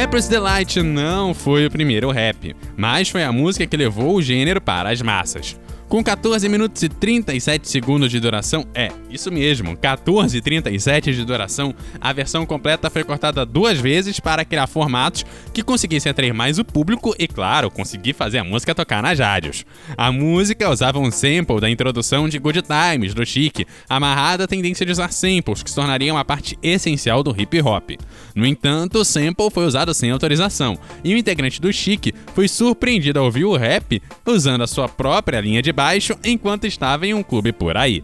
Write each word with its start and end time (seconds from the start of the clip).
Rapper's 0.00 0.28
Delight 0.28 0.80
não 0.80 1.34
foi 1.34 1.66
o 1.66 1.70
primeiro 1.70 2.08
rap, 2.12 2.54
mas 2.76 3.08
foi 3.08 3.24
a 3.24 3.32
música 3.32 3.66
que 3.66 3.76
levou 3.76 4.14
o 4.14 4.22
gênero 4.22 4.60
para 4.60 4.90
as 4.90 5.02
massas. 5.02 5.58
Com 5.88 6.04
14 6.04 6.46
minutos 6.50 6.82
e 6.82 6.88
37 6.90 7.66
segundos 7.66 8.10
de 8.10 8.20
duração, 8.20 8.66
é, 8.74 8.92
isso 9.08 9.32
mesmo, 9.32 9.74
14 9.74 10.36
e 10.36 10.40
37 10.42 11.14
de 11.14 11.24
duração, 11.24 11.74
a 11.98 12.12
versão 12.12 12.44
completa 12.44 12.90
foi 12.90 13.02
cortada 13.02 13.46
duas 13.46 13.80
vezes 13.80 14.20
para 14.20 14.44
criar 14.44 14.66
formatos 14.66 15.24
que 15.50 15.62
conseguissem 15.62 16.10
atrair 16.10 16.34
mais 16.34 16.58
o 16.58 16.64
público 16.64 17.14
e, 17.18 17.26
claro, 17.26 17.70
conseguir 17.70 18.12
fazer 18.12 18.36
a 18.36 18.44
música 18.44 18.74
tocar 18.74 19.02
nas 19.02 19.18
rádios. 19.18 19.64
A 19.96 20.12
música 20.12 20.68
usava 20.68 20.98
um 20.98 21.10
sample 21.10 21.58
da 21.58 21.70
introdução 21.70 22.28
de 22.28 22.38
Good 22.38 22.64
Times, 22.64 23.14
do 23.14 23.24
Chic, 23.24 23.66
amarrada 23.88 24.44
à 24.44 24.46
tendência 24.46 24.84
de 24.84 24.92
usar 24.92 25.10
samples, 25.10 25.62
que 25.62 25.70
se 25.70 25.76
tornariam 25.76 26.16
uma 26.16 26.24
parte 26.24 26.58
essencial 26.62 27.22
do 27.22 27.34
hip 27.34 27.62
hop. 27.62 27.92
No 28.34 28.44
entanto, 28.44 28.98
o 28.98 29.04
sample 29.06 29.50
foi 29.50 29.64
usado 29.64 29.94
sem 29.94 30.10
autorização, 30.10 30.78
e 31.02 31.14
o 31.14 31.16
integrante 31.16 31.62
do 31.62 31.72
Chic 31.72 32.12
foi 32.34 32.46
surpreendido 32.46 33.18
ao 33.18 33.24
ouvir 33.24 33.46
o 33.46 33.56
rap 33.56 34.02
usando 34.26 34.60
a 34.60 34.66
sua 34.66 34.86
própria 34.86 35.40
linha 35.40 35.62
de 35.62 35.77
baixo 35.78 36.18
enquanto 36.24 36.66
estava 36.66 37.06
em 37.06 37.14
um 37.14 37.22
clube 37.22 37.52
por 37.52 37.76
aí. 37.76 38.02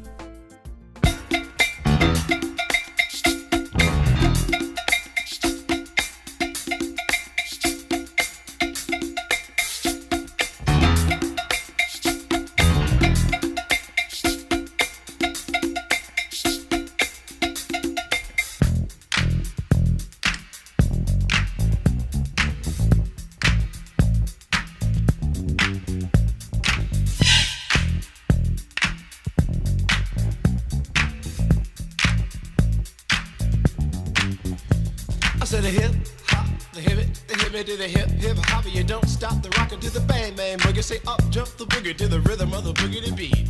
To 35.55 35.61
the 35.61 35.71
hip 35.71 35.95
hop, 36.27 36.47
the 36.73 36.81
hip 36.81 36.99
it, 36.99 37.23
the 37.29 37.37
hip 37.37 37.55
it 37.55 37.67
to 37.67 37.77
the 37.77 37.87
hip 37.87 38.09
hip 38.09 38.37
hop. 38.47 38.65
You 38.67 38.83
don't 38.83 39.09
stop 39.09 39.41
the 39.41 39.51
rockin' 39.51 39.79
to 39.81 39.91
the 39.91 40.01
bang 40.01 40.35
bang 40.35 40.59
boogie. 40.59 40.83
Say 40.83 40.99
up 41.07 41.23
jump 41.31 41.49
the 41.59 41.65
boogie 41.67 41.97
to 41.97 42.09
the 42.09 42.19
rhythm 42.23 42.53
of 42.53 42.65
the 42.65 42.73
boogie 42.73 43.05
to 43.05 43.13
beat. 43.13 43.49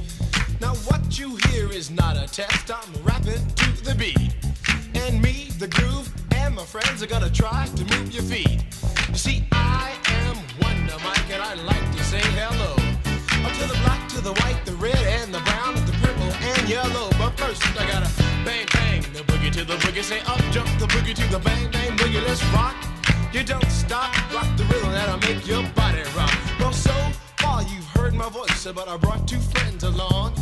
Now 0.61 0.75
what 0.89 1.19
you 1.19 1.37
hear 1.49 1.71
is 1.73 1.91
not 1.91 2.19
a 2.19 2.27
test. 2.27 2.71
I'm 2.71 2.93
rapping 3.05 3.47
to 3.57 3.85
the 3.85 3.95
beat, 3.95 4.35
and 4.95 5.23
me, 5.23 5.49
the 5.59 5.69
groove, 5.69 6.13
and 6.35 6.55
my 6.55 6.65
friends 6.65 7.03
are 7.03 7.07
gonna 7.07 7.31
try 7.31 7.67
to 7.75 7.85
move 7.97 8.13
your 8.13 8.25
feet. 8.25 8.63
You 9.09 9.17
see, 9.17 9.49
I 9.53 9.97
to 19.55 19.65
the 19.65 19.75
boogie. 19.75 20.03
Say 20.03 20.19
up 20.23 20.41
jump 20.51 20.69
the 20.81 20.87
boogie 20.87 21.15
to 21.15 21.27
the 21.31 21.39
bang 21.39 21.71
bang 21.71 21.97
boogie. 21.97 22.23
Let's 22.27 22.45
rock. 22.47 22.75
You 23.33 23.45
don't 23.45 23.71
stop, 23.71 24.13
rock 24.33 24.49
the 24.57 24.65
rhythm 24.65 24.91
that'll 24.91 25.19
make 25.19 25.47
your 25.47 25.63
body 25.75 26.03
rock. 26.17 26.35
Well, 26.59 26.73
so 26.73 26.93
far 27.39 27.63
you've 27.63 27.87
heard 27.97 28.15
my 28.15 28.29
voice, 28.29 28.67
but 28.75 28.89
I 28.89 28.97
brought 28.97 29.29
two 29.29 29.39
friends 29.39 29.85
along. 29.85 30.35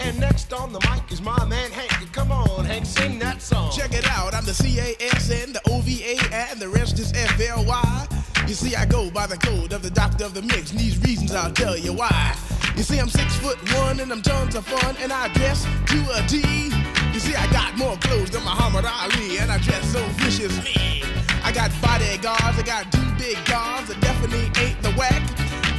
And 0.00 0.20
next 0.20 0.52
on 0.52 0.72
the 0.72 0.80
mic 0.80 1.10
is 1.10 1.22
my 1.22 1.42
man 1.46 1.70
Hank. 1.70 2.12
Come 2.12 2.30
on, 2.30 2.66
Hank, 2.66 2.84
sing 2.84 3.18
that 3.20 3.40
song. 3.40 3.72
Check 3.72 3.94
it 3.94 4.06
out, 4.10 4.34
I'm 4.34 4.44
the 4.44 4.52
CASN, 4.52 5.54
the 5.54 5.62
OVA 5.70 6.34
and 6.34 6.60
the 6.60 6.68
rest 6.68 6.98
is 6.98 7.12
FLY. 7.12 8.06
You 8.46 8.54
see, 8.54 8.76
I 8.76 8.84
go 8.84 9.10
by 9.10 9.26
the 9.26 9.38
code 9.38 9.72
of 9.72 9.82
the 9.82 9.90
doctor 9.90 10.24
of 10.26 10.34
the 10.34 10.42
mix, 10.42 10.72
and 10.72 10.80
these 10.80 10.98
reasons 10.98 11.34
I'll 11.34 11.52
tell 11.52 11.76
you 11.76 11.94
why. 11.94 12.36
You 12.76 12.82
see, 12.82 12.98
I'm 12.98 13.08
six 13.08 13.34
foot 13.36 13.58
one 13.78 14.00
and 14.00 14.12
I'm 14.12 14.20
tons 14.20 14.54
of 14.56 14.66
fun, 14.66 14.94
and 15.00 15.10
I 15.10 15.28
dress 15.32 15.64
to 15.64 15.98
a 16.16 16.26
T. 16.28 16.77
You 17.18 17.24
see, 17.24 17.34
I 17.34 17.50
got 17.50 17.76
more 17.76 17.96
clothes 17.96 18.30
than 18.30 18.44
Muhammad 18.44 18.84
Ali, 18.84 19.38
and 19.38 19.50
I 19.50 19.58
dress 19.58 19.90
so 19.90 19.98
viciously. 20.22 21.02
I 21.42 21.50
got 21.50 21.72
bodyguards, 21.82 22.56
I 22.56 22.62
got 22.62 22.92
two 22.92 23.10
big 23.18 23.34
guns 23.44 23.88
that 23.88 24.00
definitely 24.00 24.46
ain't 24.62 24.80
the 24.82 24.92
whack. 24.92 25.20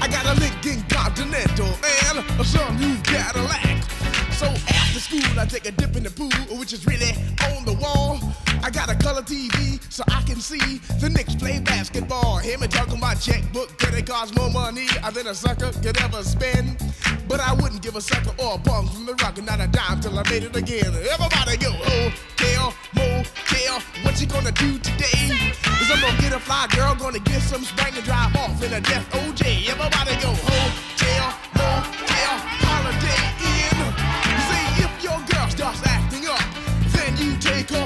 I 0.04 0.10
got 0.10 0.26
a 0.26 0.38
Lincoln 0.38 0.84
Continental 0.90 1.72
and 2.04 2.20
a 2.38 2.44
some 2.44 2.76
new 2.76 2.94
Cadillac. 3.04 3.82
So 4.34 4.48
after 4.68 5.00
school, 5.00 5.40
I 5.40 5.46
take 5.46 5.66
a 5.66 5.72
dip 5.72 5.96
in 5.96 6.04
the 6.04 6.12
pool, 6.12 6.60
which 6.60 6.74
is 6.74 6.86
really 6.86 7.12
on 7.56 7.64
the 7.64 7.78
wall. 7.80 8.20
I 8.62 8.70
got 8.70 8.90
a 8.90 8.96
color 8.96 9.22
TV 9.22 9.80
so 9.90 10.04
I 10.10 10.22
can 10.24 10.42
see 10.42 10.80
the 11.00 11.08
Knicks 11.08 11.36
play 11.36 11.62
basketball. 11.62 12.40
Hear 12.40 12.58
me 12.58 12.68
talking 12.68 12.98
about 12.98 13.22
checkbook, 13.22 13.78
credit 13.80 14.08
cards, 14.08 14.36
more 14.36 14.52
money 14.52 14.88
than 15.14 15.28
a 15.28 15.34
sucker 15.34 15.72
could 15.82 16.02
ever 16.02 16.22
spend. 16.22 16.84
But 17.30 17.42
I 17.42 17.54
wouldn't 17.54 17.84
give 17.84 17.96
a 17.96 18.02
sucker 18.02 18.34
or 18.42 18.56
a 18.56 18.58
punk 18.58 18.92
from 18.92 19.06
the 19.06 19.14
rock 19.22 19.38
and 19.38 19.46
not 19.46 19.62
a 19.62 19.68
dime 19.68 20.02
till 20.02 20.18
I 20.18 20.24
made 20.32 20.44
it 20.44 20.56
again. 20.56 20.88
Everybody 20.88 21.58
go, 21.58 21.70
oh, 21.70 22.10
hotel, 22.34 22.74
motel, 22.96 23.80
what 24.02 24.20
you 24.20 24.26
gonna 24.26 24.52
do 24.52 24.80
today? 24.80 25.30
Is 25.80 25.92
I'm 25.94 26.02
gonna 26.02 26.20
get 26.22 26.34
a 26.34 26.40
fly 26.40 26.66
girl, 26.76 26.96
gonna 26.96 27.20
get 27.20 27.42
some 27.44 27.64
spank 27.64 27.96
and 27.96 28.04
drive 28.04 28.36
off 28.36 28.64
in 28.64 28.74
a 28.74 28.82
death 28.82 29.08
OJ. 29.12 29.70
Everybody 29.70 30.18
go, 30.26 30.34
oh, 30.34 30.74
hotel, 30.90 31.30
motel, 31.54 32.34
holiday. 32.66 33.22
You 34.26 34.38
see, 34.50 34.66
if 34.82 35.04
your 35.06 35.22
girl 35.30 35.48
starts 35.50 35.86
acting 35.86 36.26
up, 36.26 36.42
then 36.98 37.16
you 37.16 37.38
take 37.38 37.70
her 37.70 37.86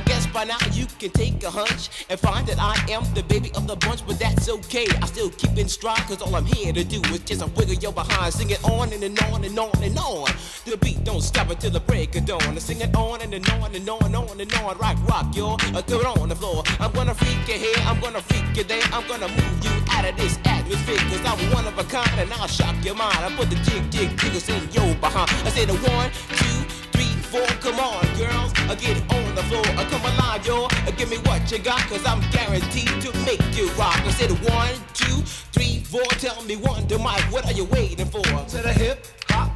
can 1.01 1.09
take 1.11 1.43
a 1.43 1.49
hunch 1.49 2.05
and 2.11 2.19
find 2.19 2.45
that 2.45 2.59
I 2.59 2.77
am 2.93 3.01
the 3.15 3.23
baby 3.23 3.49
of 3.55 3.65
the 3.65 3.75
bunch, 3.75 4.05
but 4.05 4.19
that's 4.19 4.47
okay. 4.49 4.85
I 5.01 5.07
still 5.07 5.31
keep 5.31 5.57
in 5.57 5.67
stride, 5.67 6.05
cause 6.05 6.21
all 6.21 6.35
I'm 6.35 6.45
here 6.45 6.71
to 6.71 6.83
do 6.83 7.01
is 7.09 7.21
just 7.21 7.41
a 7.41 7.47
wiggle 7.57 7.73
your 7.73 7.91
behind. 7.91 8.31
Sing 8.35 8.51
it 8.51 8.63
on 8.63 8.93
and, 8.93 9.03
and 9.03 9.19
on 9.23 9.43
and 9.43 9.57
on 9.57 9.81
and 9.81 9.97
on. 9.97 10.29
The 10.65 10.77
beat 10.77 11.03
don't 11.03 11.21
stop 11.21 11.49
until 11.49 11.71
the 11.71 11.79
break 11.79 12.15
of 12.17 12.25
dawn. 12.25 12.43
I 12.43 12.59
sing 12.59 12.81
it 12.81 12.95
on 12.95 13.19
and, 13.21 13.33
and 13.33 13.49
on 13.49 13.73
and 13.73 13.89
on 13.89 14.03
and 14.03 14.15
on 14.15 14.39
and 14.39 14.53
on. 14.53 14.77
Rock, 14.77 14.97
rock, 15.09 15.35
y'all. 15.35 15.57
Throw 15.57 16.01
it 16.01 16.05
on 16.05 16.29
the 16.29 16.35
floor. 16.35 16.61
I'm 16.79 16.91
gonna 16.91 17.15
freak 17.15 17.47
you 17.47 17.55
here, 17.55 17.81
I'm 17.89 17.99
gonna 17.99 18.21
freak 18.21 18.55
you 18.55 18.63
there. 18.63 18.83
I'm 18.93 19.07
gonna 19.07 19.27
move 19.27 19.57
you 19.65 19.73
out 19.89 20.05
of 20.05 20.15
this 20.17 20.37
atmosphere, 20.45 21.01
cause 21.09 21.25
I'm 21.25 21.39
one 21.51 21.65
of 21.65 21.79
a 21.79 21.83
kind 21.85 22.19
and 22.19 22.31
I'll 22.33 22.47
shock 22.47 22.75
your 22.85 22.93
mind. 22.93 23.17
I 23.17 23.35
put 23.35 23.49
the 23.49 23.55
jig, 23.65 23.91
jig, 23.91 24.15
jiggles 24.19 24.47
in 24.49 24.61
your 24.71 24.93
behind. 25.01 25.31
I 25.47 25.49
say 25.49 25.65
the 25.65 25.73
one, 25.73 26.11
two, 26.37 26.80
four. 27.31 27.47
Come 27.63 27.79
on, 27.79 28.03
girls, 28.17 28.51
I 28.69 28.75
get 28.75 28.97
it 28.97 29.05
on 29.13 29.35
the 29.35 29.43
floor. 29.43 29.63
I 29.79 29.85
come 29.85 30.03
alive, 30.03 30.45
y'all. 30.45 30.67
Uh, 30.87 30.91
Give 30.91 31.09
me 31.09 31.17
what 31.29 31.49
you 31.51 31.59
got, 31.59 31.79
cause 31.87 32.05
I'm 32.05 32.21
guaranteed 32.31 32.91
to 33.01 33.09
make 33.25 33.41
you 33.55 33.69
rock. 33.79 33.97
I 34.05 34.11
said 34.11 34.31
one, 34.49 34.75
two, 34.93 35.17
three, 35.55 35.79
four. 35.79 36.03
Tell 36.19 36.43
me 36.43 36.57
one, 36.57 36.85
to 36.87 36.97
Mike, 36.99 37.23
what 37.31 37.45
are 37.45 37.53
you 37.53 37.65
waiting 37.65 38.05
for? 38.05 38.21
To 38.21 38.57
the 38.57 38.73
hip 38.73 39.07